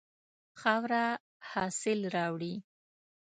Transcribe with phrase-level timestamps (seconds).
[0.61, 1.05] خاوره
[1.51, 2.55] حاصل راوړي.